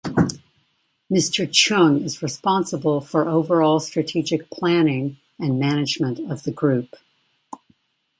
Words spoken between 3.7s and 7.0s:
strategic planning and management of the Group.